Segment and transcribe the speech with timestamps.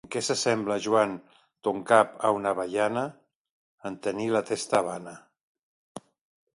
[0.05, 1.13] En què s'assembla, Joan,
[1.67, 3.05] ton cap a una avellana?
[3.11, 5.19] —En tenir la testa vana.